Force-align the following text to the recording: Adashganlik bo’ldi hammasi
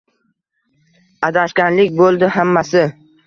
Adashganlik 1.29 1.93
bo’ldi 2.01 2.31
hammasi 2.39 2.85